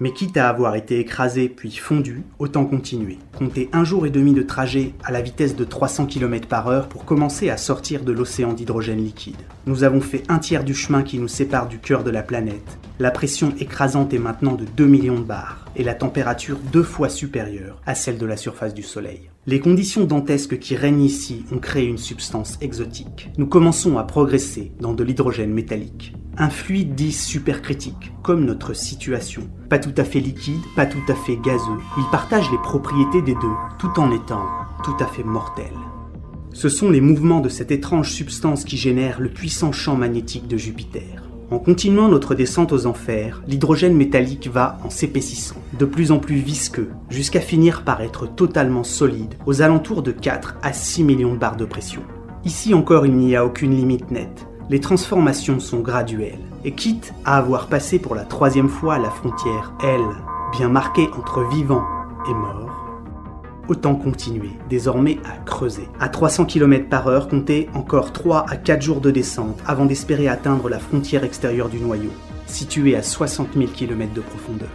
[0.00, 3.18] Mais quitte à avoir été écrasé puis fondu, autant continuer.
[3.38, 6.88] Comptez un jour et demi de trajet à la vitesse de 300 km par heure
[6.88, 9.36] pour commencer à sortir de l'océan d'hydrogène liquide.
[9.66, 12.78] Nous avons fait un tiers du chemin qui nous sépare du cœur de la planète.
[12.98, 17.08] La pression écrasante est maintenant de 2 millions de bars et la température deux fois
[17.08, 19.30] supérieure à celle de la surface du Soleil.
[19.46, 23.30] Les conditions dantesques qui règnent ici ont créé une substance exotique.
[23.36, 26.14] Nous commençons à progresser dans de l'hydrogène métallique.
[26.38, 29.42] Un fluide dit supercritique, comme notre situation.
[29.68, 31.78] Pas tout à fait liquide, pas tout à fait gazeux.
[31.98, 34.46] Il partage les propriétés des deux, tout en étant
[34.82, 35.72] tout à fait mortel.
[36.54, 40.56] Ce sont les mouvements de cette étrange substance qui génèrent le puissant champ magnétique de
[40.56, 41.23] Jupiter.
[41.50, 46.36] En continuant notre descente aux enfers, l'hydrogène métallique va en s'épaississant, de plus en plus
[46.36, 51.38] visqueux, jusqu'à finir par être totalement solide, aux alentours de 4 à 6 millions de
[51.38, 52.02] barres de pression.
[52.44, 54.46] Ici encore, il n'y a aucune limite nette.
[54.70, 59.74] Les transformations sont graduelles, et quitte à avoir passé pour la troisième fois la frontière
[59.82, 60.00] L,
[60.56, 61.84] bien marquée entre vivant
[62.26, 62.83] et mort,
[63.68, 65.88] autant continuer désormais à creuser.
[66.00, 70.28] À 300 km par heure, comptez encore 3 à 4 jours de descente avant d'espérer
[70.28, 72.10] atteindre la frontière extérieure du noyau,
[72.46, 74.70] située à 60 000 km de profondeur.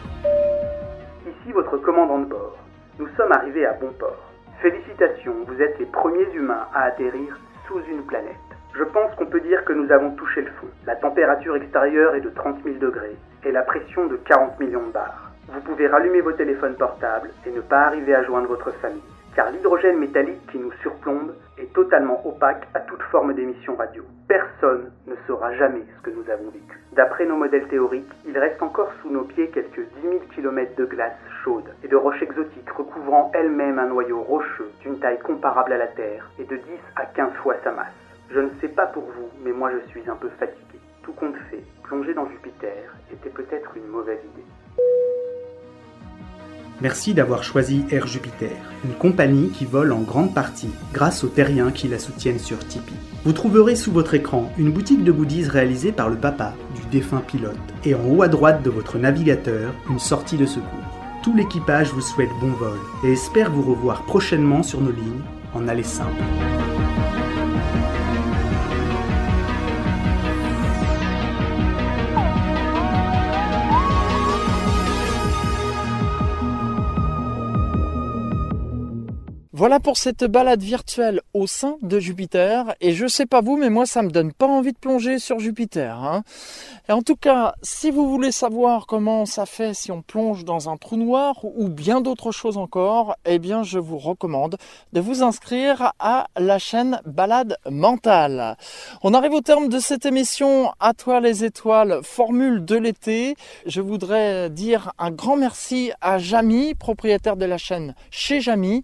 [1.26, 2.58] Ici votre commandant de bord.
[3.00, 4.32] Nous sommes arrivés à bon port.
[4.62, 8.36] Félicitations, vous êtes les premiers humains à atterrir sous une planète.
[8.78, 10.68] Je pense qu'on peut dire que nous avons touché le fond.
[10.86, 13.16] La température extérieure est de 30 000 degrés
[13.46, 15.29] et la pression de 40 millions de bars.
[15.52, 19.02] Vous pouvez rallumer vos téléphones portables et ne pas arriver à joindre votre famille,
[19.36, 24.04] car l'hydrogène métallique qui nous surplombe est totalement opaque à toute forme d'émission radio.
[24.28, 26.80] Personne ne saura jamais ce que nous avons vécu.
[26.94, 30.86] D'après nos modèles théoriques, il reste encore sous nos pieds quelques 10 000 km de
[30.86, 35.78] glace chaude et de roches exotiques recouvrant elles-mêmes un noyau rocheux d'une taille comparable à
[35.78, 36.64] la Terre et de 10
[36.96, 37.88] à 15 fois sa masse.
[38.30, 40.80] Je ne sais pas pour vous, mais moi je suis un peu fatigué.
[41.02, 44.46] Tout compte fait, plonger dans Jupiter était peut-être une mauvaise idée.
[46.82, 48.56] Merci d'avoir choisi Air Jupiter,
[48.86, 52.94] une compagnie qui vole en grande partie grâce aux terriens qui la soutiennent sur Tipeee.
[53.26, 57.22] Vous trouverez sous votre écran une boutique de goodies réalisée par le papa du défunt
[57.26, 60.64] pilote et en haut à droite de votre navigateur, une sortie de secours.
[61.22, 65.24] Tout l'équipage vous souhaite bon vol et espère vous revoir prochainement sur nos lignes
[65.54, 66.24] en aller simple.
[79.60, 82.74] Voilà pour cette balade virtuelle au sein de Jupiter.
[82.80, 85.40] Et je sais pas vous, mais moi ça me donne pas envie de plonger sur
[85.40, 85.98] Jupiter.
[86.02, 86.24] Hein.
[86.88, 90.70] Et en tout cas, si vous voulez savoir comment ça fait si on plonge dans
[90.70, 94.56] un trou noir ou bien d'autres choses encore, eh bien je vous recommande
[94.94, 98.56] de vous inscrire à la chaîne Balade Mentale.
[99.04, 103.36] On arrive au terme de cette émission À toi les étoiles, formule de l'été.
[103.66, 108.84] Je voudrais dire un grand merci à Jamy, propriétaire de la chaîne chez Jamy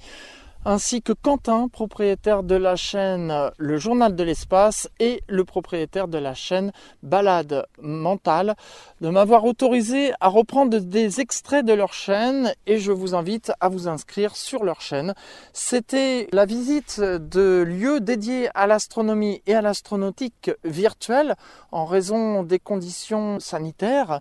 [0.65, 6.17] ainsi que Quentin, propriétaire de la chaîne Le Journal de l'Espace et le propriétaire de
[6.17, 6.71] la chaîne
[7.03, 8.55] Balade Mentale,
[8.99, 13.69] de m'avoir autorisé à reprendre des extraits de leur chaîne et je vous invite à
[13.69, 15.13] vous inscrire sur leur chaîne.
[15.53, 21.35] C'était la visite de lieux dédiés à l'astronomie et à l'astronautique virtuelle
[21.71, 24.19] en raison des conditions sanitaires.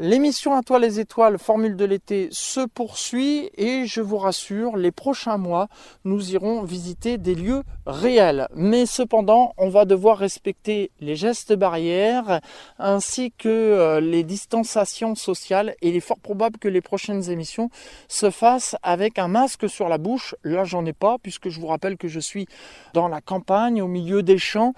[0.00, 4.92] L'émission À toi les étoiles, formule de l'été, se poursuit et je vous rassure, les
[4.92, 5.66] prochains mois,
[6.04, 8.46] nous irons visiter des lieux réels.
[8.54, 12.40] Mais cependant, on va devoir respecter les gestes barrières
[12.78, 17.68] ainsi que euh, les distanciations sociales et il est fort probable que les prochaines émissions
[18.06, 20.36] se fassent avec un masque sur la bouche.
[20.44, 22.46] Là, j'en ai pas puisque je vous rappelle que je suis
[22.94, 24.74] dans la campagne, au milieu des champs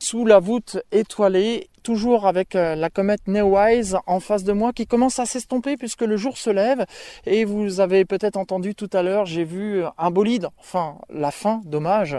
[0.00, 4.88] sous la voûte étoilée, toujours avec euh, la comète Neowise en face de moi qui
[4.88, 6.84] commence à s'estomper puisque le jour se lève.
[7.26, 11.60] Et vous avez peut-être entendu tout à l'heure, j'ai vu un bolide, enfin la fin,
[11.64, 12.16] dommage.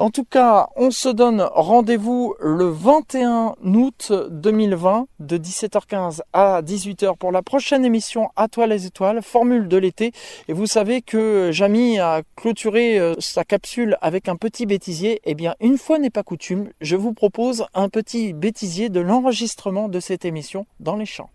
[0.00, 7.18] En tout cas, on se donne rendez-vous le 21 août 2020 de 17h15 à 18h
[7.18, 10.12] pour la prochaine émission À toi les étoiles, formule de l'été.
[10.48, 15.20] Et vous savez que Jamy a clôturé euh, sa capsule avec un petit bêtisier.
[15.24, 19.88] Eh bien, une fois n'est pas coutume, je vous propose un petit bêtisier de l'enregistrement
[19.88, 21.30] de cette émission dans les champs.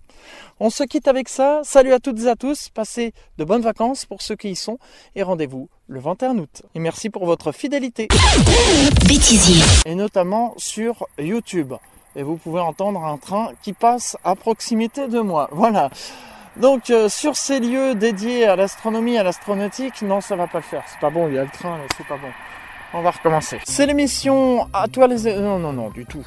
[0.60, 1.62] On se quitte avec ça.
[1.64, 2.70] Salut à toutes et à tous.
[2.70, 4.80] Passez de bonnes vacances pour ceux qui y sont.
[5.16, 6.64] Et rendez-vous le 21 août.
[6.74, 8.08] Et merci pour votre fidélité.
[9.08, 9.64] Bêtisier.
[9.86, 11.74] Et notamment sur YouTube.
[12.16, 15.50] Et vous pouvez entendre un train qui passe à proximité de moi.
[15.52, 15.90] Voilà.
[16.58, 20.64] Donc euh, sur ces lieux dédiés à l'astronomie, à l'astronautique, non ça va pas le
[20.64, 20.84] faire.
[20.88, 22.30] C'est pas bon, il y a le train, mais c'est pas bon.
[22.94, 23.60] On va recommencer.
[23.66, 25.36] C'est l'émission à toi les...
[25.36, 26.24] Non, non, non, du tout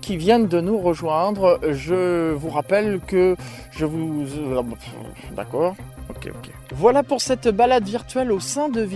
[0.00, 1.60] qui viennent de nous rejoindre.
[1.70, 3.36] Je vous rappelle que
[3.70, 4.26] je vous...
[5.36, 5.74] D'accord
[6.08, 6.50] Ok, ok.
[6.74, 8.88] Voilà pour cette balade virtuelle au sein de...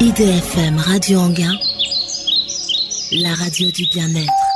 [0.00, 1.54] IDFM Radio Anguin,
[3.12, 4.47] la radio du bien-être.